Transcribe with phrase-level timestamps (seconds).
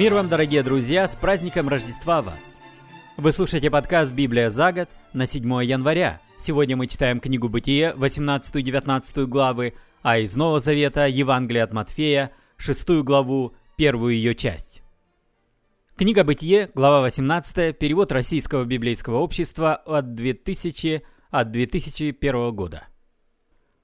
[0.00, 2.58] Мир вам, дорогие друзья, с праздником Рождества вас!
[3.18, 6.22] Вы слушаете подкаст «Библия за год» на 7 января.
[6.38, 13.02] Сегодня мы читаем книгу Бытие, 18-19 главы, а из Нового Завета Евангелие от Матфея, 6
[13.02, 14.82] главу, первую ее часть.
[15.96, 22.84] Книга Бытие, глава 18, перевод Российского библейского общества от 2000 от 2001 года.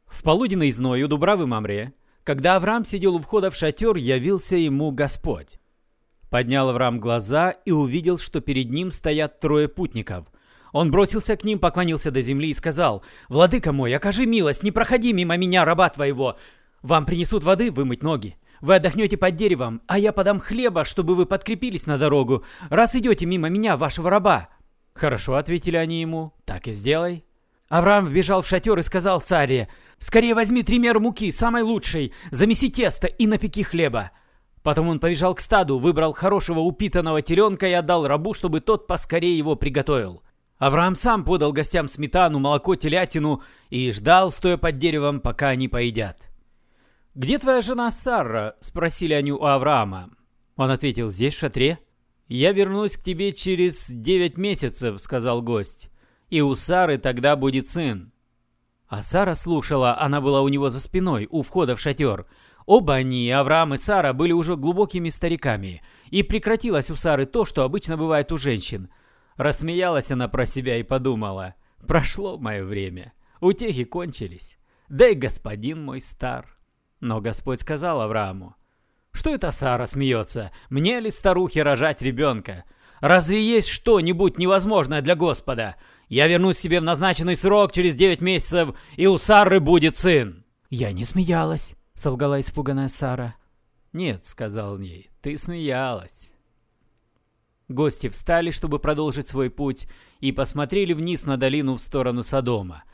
[0.06, 1.92] В полуденный зной Дубравы Мамре,
[2.24, 5.58] когда Авраам сидел у входа в шатер, явился ему Господь.
[6.30, 10.26] Поднял Авраам глаза и увидел, что перед ним стоят трое путников.
[10.72, 15.12] Он бросился к ним, поклонился до земли и сказал, «Владыка мой, окажи милость, не проходи
[15.12, 16.36] мимо меня, раба твоего.
[16.82, 18.36] Вам принесут воды вымыть ноги.
[18.60, 23.24] Вы отдохнете под деревом, а я подам хлеба, чтобы вы подкрепились на дорогу, раз идете
[23.24, 24.48] мимо меня, вашего раба».
[24.94, 27.24] «Хорошо»,— ответили они ему,— «так и сделай».
[27.68, 32.70] Авраам вбежал в шатер и сказал царе, «Скорее возьми три меры муки, самой лучшей, замеси
[32.70, 34.10] тесто и напеки хлеба».
[34.66, 39.38] Потом он побежал к стаду, выбрал хорошего упитанного теленка и отдал рабу, чтобы тот поскорее
[39.38, 40.24] его приготовил.
[40.58, 46.30] Авраам сам подал гостям сметану, молоко, телятину и ждал, стоя под деревом, пока они поедят.
[47.14, 50.10] «Где твоя жена Сара?»– спросили они у Авраама.
[50.56, 51.78] Он ответил, «Здесь, в шатре».
[52.26, 55.92] «Я вернусь к тебе через девять месяцев»,– сказал гость
[56.28, 58.10] и у Сары тогда будет сын».
[58.88, 62.26] А Сара слушала, она была у него за спиной, у входа в шатер.
[62.66, 67.62] Оба они, Авраам и Сара, были уже глубокими стариками, и прекратилось у Сары то, что
[67.62, 68.90] обычно бывает у женщин.
[69.36, 71.54] Рассмеялась она про себя и подумала,
[71.86, 76.58] «Прошло мое время, утехи кончились, да и господин мой стар».
[76.98, 78.56] Но Господь сказал Аврааму,
[79.12, 80.50] «Что это Сара смеется?
[80.68, 82.64] Мне ли старухе рожать ребенка?
[83.00, 85.76] Разве есть что-нибудь невозможное для Господа?
[86.08, 90.90] Я вернусь тебе в назначенный срок через девять месяцев, и у Сары будет сын!» «Я
[90.92, 93.34] не смеялась»,— солгала испуганная Сара.
[93.92, 96.34] «Нет»,— сказал он ей,— «ты смеялась».
[97.68, 99.88] Гости встали, чтобы продолжить свой путь,
[100.20, 102.84] и посмотрели вниз на долину в сторону Содома.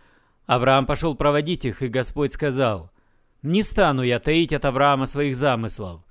[0.47, 2.91] Авраам пошел проводить их, и Господь сказал,
[3.43, 6.03] «Не стану я таить от Авраама своих замыслов.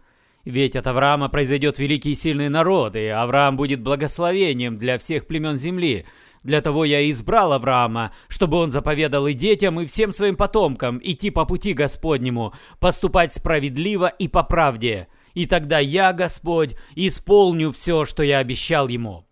[0.46, 5.58] Ведь от Авраама произойдет великий и сильный народ, и Авраам будет благословением для всех племен
[5.58, 6.06] земли,
[6.44, 11.00] для того я и избрал Авраама, чтобы он заповедал и детям, и всем своим потомкам
[11.04, 15.08] идти по пути Господнему, поступать справедливо и по правде.
[15.34, 19.28] И тогда я, Господь, исполню все, что я обещал ему».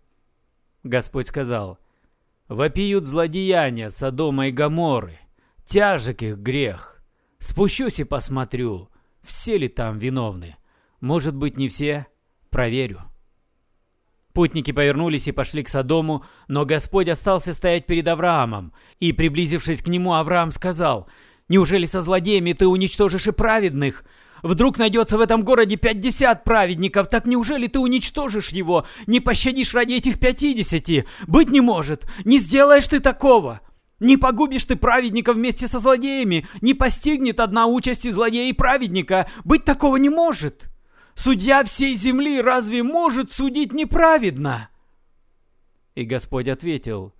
[0.84, 1.78] Господь сказал,
[2.48, 5.18] «Вопиют злодеяния Содома и Гоморры,
[5.64, 7.02] тяжек их грех.
[7.38, 8.88] Спущусь и посмотрю,
[9.22, 10.56] все ли там виновны.
[11.00, 12.06] Может быть, не все,
[12.50, 13.09] проверю».
[14.32, 18.72] Путники повернулись и пошли к Содому, но Господь остался стоять перед Авраамом.
[19.00, 21.08] И, приблизившись к нему, Авраам сказал,
[21.48, 24.04] «Неужели со злодеями ты уничтожишь и праведных?
[24.42, 29.94] Вдруг найдется в этом городе пятьдесят праведников, так неужели ты уничтожишь его, не пощадишь ради
[29.94, 31.06] этих пятидесяти?
[31.26, 33.60] Быть не может, не сделаешь ты такого!»
[33.98, 39.28] Не погубишь ты праведника вместе со злодеями, не постигнет одна участь и злодея и праведника.
[39.44, 40.70] Быть такого не может.
[41.14, 44.70] Судья всей земли разве может судить неправедно?»
[45.94, 47.12] И Господь ответил,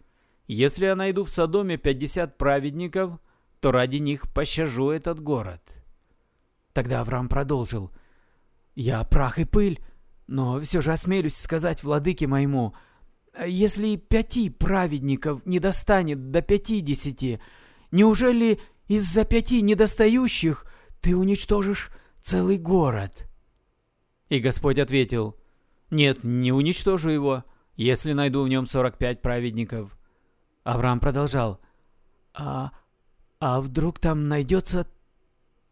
[0.46, 3.18] «Если я найду в Содоме пятьдесят праведников,
[3.60, 5.74] то ради них пощажу этот город».
[6.72, 7.90] Тогда Авраам продолжил,
[8.74, 9.80] «Я прах и пыль,
[10.26, 12.74] но все же осмелюсь сказать владыке моему,
[13.44, 17.40] если пяти праведников не достанет до пятидесяти,
[17.90, 20.64] неужели из-за пяти недостающих
[21.00, 21.90] ты уничтожишь
[22.22, 23.29] целый город?»
[24.30, 25.36] И Господь ответил,
[25.90, 29.98] «Нет, не уничтожу его, если найду в нем сорок пять праведников».
[30.62, 31.60] Авраам продолжал,
[32.32, 32.70] «А,
[33.40, 34.86] а вдруг там найдется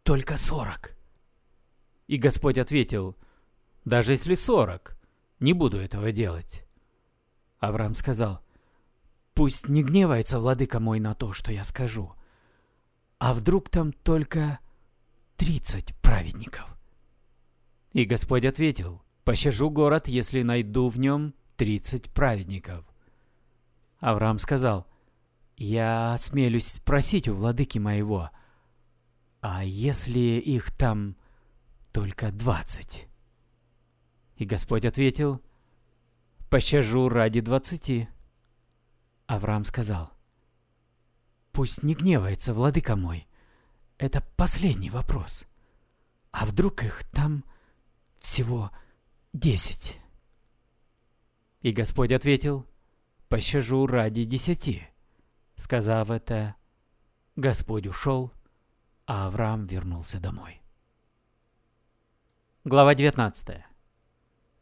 [0.02, 0.96] только сорок?»
[2.08, 3.16] И Господь ответил,
[3.84, 4.98] «Даже если сорок,
[5.38, 6.66] не буду этого делать».
[7.60, 8.40] Авраам сказал,
[9.34, 12.12] «Пусть не гневается владыка мой на то, что я скажу.
[13.18, 14.58] А вдруг там только
[15.36, 16.77] тридцать праведников?»
[17.98, 22.86] И Господь ответил, «Пощажу город, если найду в нем тридцать праведников».
[23.98, 24.86] Авраам сказал,
[25.56, 28.30] «Я осмелюсь спросить у владыки моего,
[29.40, 31.16] а если их там
[31.90, 33.08] только двадцать?»
[34.36, 35.42] И Господь ответил,
[36.50, 38.08] «Пощажу ради двадцати».
[39.26, 40.12] Авраам сказал,
[41.50, 43.26] «Пусть не гневается владыка мой,
[43.98, 45.46] это последний вопрос.
[46.30, 47.42] А вдруг их там
[48.18, 48.70] всего
[49.32, 49.98] десять.
[51.60, 52.66] И Господь ответил,
[53.28, 54.82] «Пощажу ради десяти».
[55.54, 56.54] Сказав это,
[57.34, 58.32] Господь ушел,
[59.06, 60.62] а Авраам вернулся домой.
[62.64, 63.64] Глава 19.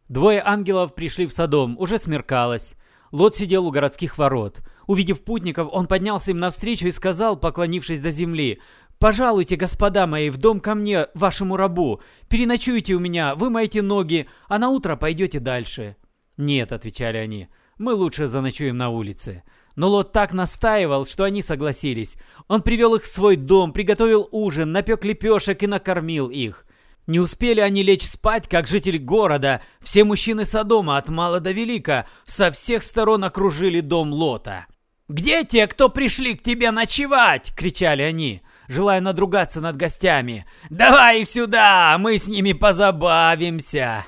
[0.09, 2.77] Двое ангелов пришли в Содом, уже смеркалось.
[3.13, 4.61] Лот сидел у городских ворот.
[4.87, 8.61] Увидев путников, он поднялся им навстречу и сказал, поклонившись до земли,
[8.99, 12.01] «Пожалуйте, господа мои, в дом ко мне, вашему рабу.
[12.29, 15.97] Переночуйте у меня, вымойте ноги, а на утро пойдете дальше».
[16.37, 17.49] «Нет»,— отвечали они,—
[17.79, 19.43] «мы лучше заночуем на улице».
[19.75, 22.17] Но Лот так настаивал, что они согласились.
[22.49, 26.67] Он привел их в свой дом, приготовил ужин, напек лепешек и накормил их.
[27.07, 32.09] Не успели они лечь спать, как жители города, все мужчины Содома от мала до велика,
[32.25, 34.67] со всех сторон окружили дом Лота.
[35.09, 40.47] «Где те, кто пришли к тебе ночевать?»— кричали они, желая надругаться над гостями.
[40.71, 44.05] «Давай их сюда, мы с ними позабавимся!»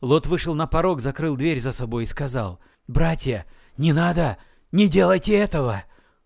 [0.00, 3.46] Лот вышел на порог, закрыл дверь за собой и сказал, «Братья,
[3.76, 4.38] не надо,
[4.72, 5.82] не делайте этого!»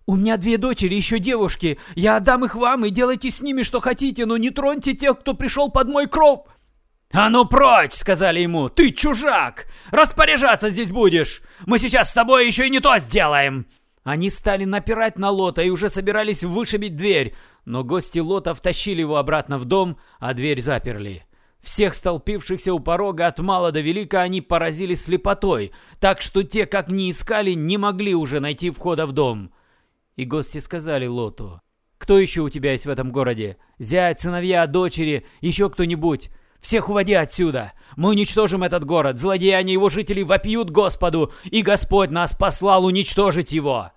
[0.07, 1.79] У меня две дочери, еще девушки.
[1.95, 5.35] Я отдам их вам и делайте с ними что хотите, но не троньте тех, кто
[5.35, 6.47] пришел под мой кров.
[7.13, 8.69] «А ну прочь!»— сказали ему.
[8.69, 9.67] «Ты чужак!
[9.93, 11.43] Распоряжаться здесь будешь!
[11.65, 13.67] Мы сейчас с тобой еще и не то сделаем!»
[14.03, 17.35] Они стали напирать на Лота и уже собирались вышибить дверь,
[17.65, 21.25] но гости Лота втащили его обратно в дом, а дверь заперли.
[21.61, 26.89] Всех столпившихся у порога от мала до велика они поразили слепотой, так что те, как
[26.89, 29.53] ни искали, не могли уже найти входа в дом.
[30.17, 31.61] И гости сказали Лоту,
[31.99, 33.59] «Кто еще у тебя есть в этом городе?
[33.79, 36.31] Зять, сыновья, дочери, еще кто-нибудь?
[36.61, 37.73] Всех уводи отсюда!
[37.97, 43.93] Мы уничтожим этот город, злодеяния его жителей вопьют Господу, и Господь нас послал уничтожить его!»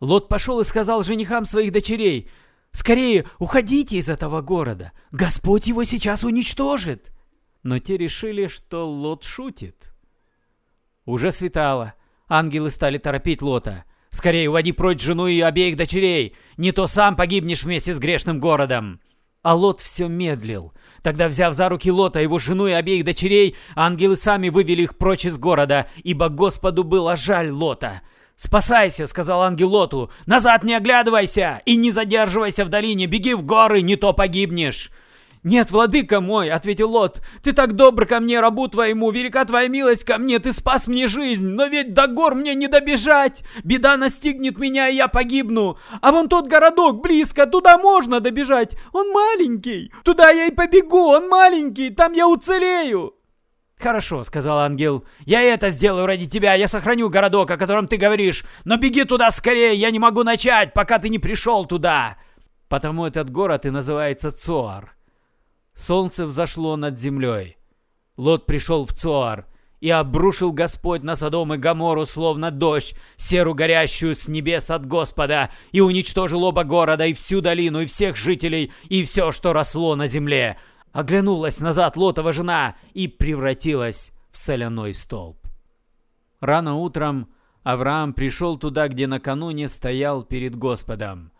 [0.00, 2.30] Лот пошел и сказал женихам своих дочерей,
[2.72, 4.92] «Скорее, уходите из этого города!
[5.10, 7.12] Господь его сейчас уничтожит!»
[7.62, 9.92] Но те решили, что Лот шутит.
[11.04, 11.94] Уже светало.
[12.28, 13.84] Ангелы стали торопить Лота.
[14.10, 19.00] Скорее уводи прочь жену и обеих дочерей, не то сам погибнешь вместе с грешным городом.
[19.42, 20.72] А Лот все медлил.
[21.02, 25.24] Тогда, взяв за руки Лота, его жену и обеих дочерей, ангелы сами вывели их прочь
[25.24, 28.02] из города, ибо Господу было жаль Лота.
[28.36, 30.10] «Спасайся!»— сказал ангел Лоту.
[30.26, 34.90] «Назад не оглядывайся и не задерживайся в долине, беги в горы, не то погибнешь!»
[35.44, 40.04] «Нет, владыка мой»,— ответил Лот,— «ты так добр ко мне, рабу твоему, велика твоя милость
[40.04, 44.58] ко мне, ты спас мне жизнь, но ведь до гор мне не добежать, беда настигнет
[44.58, 50.30] меня, и я погибну, а вон тот городок близко, туда можно добежать, он маленький, туда
[50.30, 53.14] я и побегу, он маленький, там я уцелею».
[53.82, 58.44] «Хорошо»,— сказал ангел,— «я это сделаю ради тебя, я сохраню городок, о котором ты говоришь,
[58.64, 62.16] но беги туда скорее, я не могу начать, пока ты не пришел туда».
[62.68, 64.94] Потому этот город и называется Цоар.
[65.74, 67.56] Солнце взошло над землей.
[68.16, 69.46] Лот пришел в Цоар,
[69.82, 75.50] и обрушил Господь на Содом и Гамору, словно дождь, серу горящую с небес от Господа,
[75.72, 80.06] и уничтожил оба города, и всю долину, и всех жителей, и все, что росло на
[80.06, 80.56] земле.
[80.92, 85.38] Оглянулась назад Лотова жена и превратилась в соляной столб.
[86.40, 87.28] Рано утром
[87.62, 91.32] Авраам пришел туда, где накануне стоял перед Господом.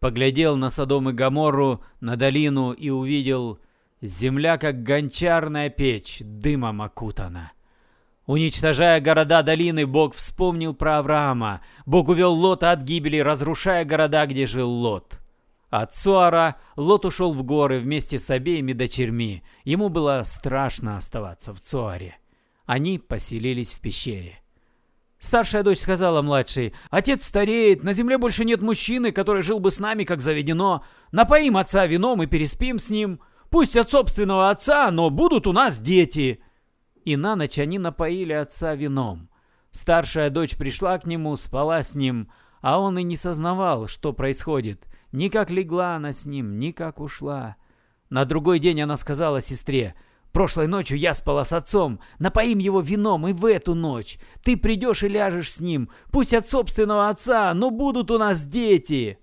[0.00, 3.58] Поглядел на Содом и Гамору, на долину и увидел
[4.00, 7.52] Земля, как гончарная печь, дымом окутана.
[8.26, 11.60] Уничтожая города долины, Бог вспомнил про Авраама.
[11.84, 15.20] Бог увел Лота от гибели, разрушая города, где жил Лот.
[15.76, 19.42] От Суара Лот ушел в горы вместе с обеими дочерьми.
[19.64, 22.16] Ему было страшно оставаться в Цуаре.
[22.64, 24.38] Они поселились в пещере.
[25.18, 29.80] Старшая дочь сказала младшей, «Отец стареет, на земле больше нет мужчины, который жил бы с
[29.80, 30.84] нами, как заведено.
[31.10, 33.18] Напоим отца вином и переспим с ним».
[33.50, 36.40] Пусть от собственного отца, но будут у нас дети».
[37.04, 39.28] И на ночь они напоили отца вином.
[39.72, 44.86] Старшая дочь пришла к нему, спала с ним, а он и не сознавал, что происходит.
[45.14, 47.54] Ни как легла она с ним, ни как ушла.
[48.10, 49.94] На другой день она сказала сестре,
[50.32, 54.18] «Прошлой ночью я спала с отцом, напоим его вином и в эту ночь.
[54.42, 59.20] Ты придешь и ляжешь с ним, пусть от собственного отца, но будут у нас дети».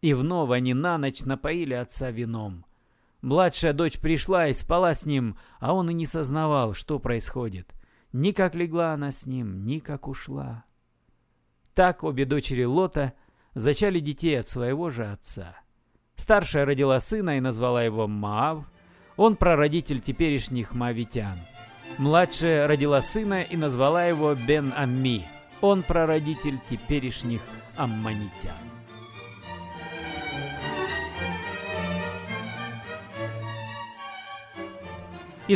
[0.00, 2.64] И вновь они на ночь напоили отца вином.
[3.20, 7.74] Младшая дочь пришла и спала с ним, а он и не сознавал, что происходит.
[8.10, 10.64] Ни как легла она с ним, ни как ушла.
[11.74, 13.12] Так обе дочери Лота
[13.56, 15.56] зачали детей от своего же отца.
[16.14, 18.64] Старшая родила сына и назвала его Маав.
[19.16, 21.38] Он прародитель теперешних Маавитян.
[21.98, 25.26] Младшая родила сына и назвала его Бен-Амми.
[25.62, 27.40] Он прародитель теперешних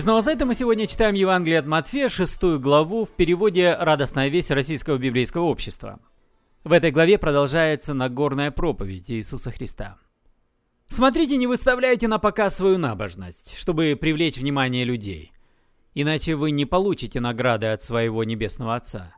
[0.01, 4.51] снова за это мы сегодня читаем Евангелие от Матфея, шестую главу в переводе «Радостная весть
[4.51, 5.99] Российского библейского общества».
[6.63, 9.97] В этой главе продолжается Нагорная проповедь Иисуса Христа.
[10.89, 15.33] Смотрите, не выставляйте на показ свою набожность, чтобы привлечь внимание людей.
[15.95, 19.17] иначе вы не получите награды от своего Небесного Отца.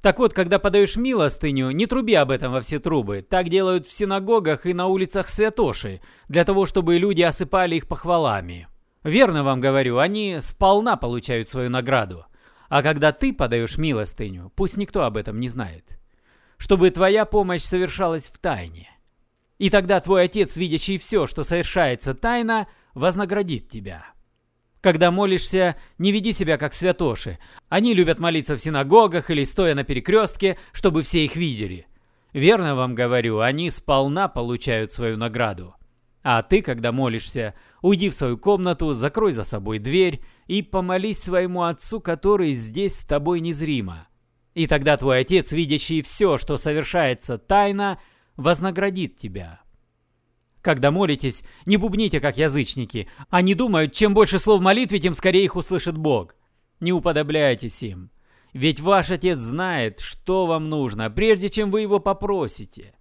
[0.00, 3.20] Так вот, когда подаешь милостыню, не труби об этом во все трубы.
[3.20, 8.66] Так делают в синагогах и на улицах святоши, для того, чтобы люди осыпали их похвалами.
[9.04, 12.24] Верно вам говорю, они сполна получают свою награду.
[12.68, 15.98] А когда ты подаешь милостыню, пусть никто об этом не знает.
[16.62, 18.88] Чтобы твоя помощь совершалась в тайне.
[19.58, 24.06] И тогда твой отец, видящий все, что совершается тайно, вознаградит тебя.
[24.80, 27.40] Когда молишься, не веди себя как святоши.
[27.68, 31.88] Они любят молиться в синагогах или стоя на перекрестке, чтобы все их видели.
[32.32, 35.74] Верно вам говорю, они сполна получают свою награду.
[36.22, 41.64] А ты, когда молишься, уйди в свою комнату, закрой за собой дверь и помолись своему
[41.64, 44.06] отцу, который здесь с тобой незримо.
[44.54, 47.98] И тогда твой отец, видящий все, что совершается тайно,
[48.36, 49.60] вознаградит тебя.
[50.60, 53.08] Когда молитесь, не бубните, как язычники.
[53.30, 56.36] Они думают, чем больше слов в молитве, тем скорее их услышит Бог.
[56.80, 58.10] Не уподобляйтесь им.
[58.52, 62.94] Ведь ваш Отец знает, что вам нужно, прежде чем вы его попросите.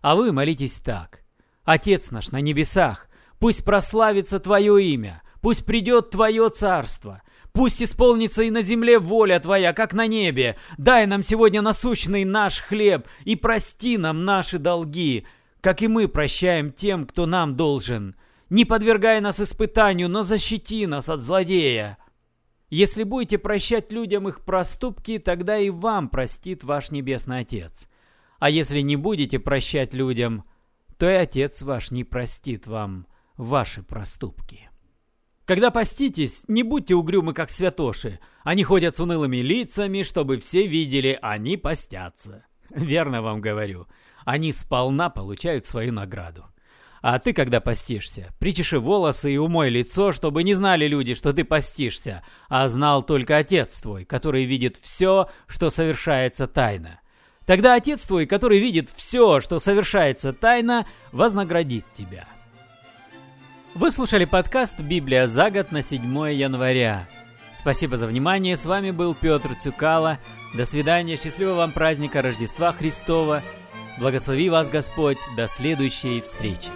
[0.00, 1.22] А вы молитесь так.
[1.64, 3.08] Отец наш на небесах,
[3.38, 7.22] пусть прославится Твое имя, пусть придет Твое царство,
[7.56, 10.56] пусть исполнится и на земле воля Твоя, как на небе.
[10.76, 15.26] Дай нам сегодня насущный наш хлеб и прости нам наши долги,
[15.62, 18.14] как и мы прощаем тем, кто нам должен.
[18.50, 21.96] Не подвергай нас испытанию, но защити нас от злодея.
[22.68, 27.88] Если будете прощать людям их проступки, тогда и вам простит ваш Небесный Отец.
[28.38, 30.44] А если не будете прощать людям,
[30.98, 33.06] то и Отец ваш не простит вам
[33.38, 34.65] ваши проступки.
[35.46, 38.18] Когда поститесь, не будьте угрюмы, как святоши.
[38.44, 42.44] Они ходят с унылыми лицами, чтобы все видели, они постятся.
[42.70, 43.86] Верно вам говорю
[44.26, 46.44] они сполна получают свою награду.
[47.00, 51.44] А ты, когда постишься, причеши волосы и умой лицо, чтобы не знали люди, что ты
[51.44, 57.00] постишься, а знал только Отец твой, который видит все, что совершается тайно.
[57.46, 62.26] Тогда Отец твой, который видит все, что совершается тайно, вознаградит тебя.
[63.76, 66.00] Вы слушали подкаст «Библия за год» на 7
[66.32, 67.06] января.
[67.52, 70.18] Спасибо за внимание, с вами был Петр Цюкало.
[70.54, 73.42] До свидания, счастливого вам праздника Рождества Христова
[73.98, 75.18] Благослови вас Господь.
[75.36, 76.70] До следующей встречи.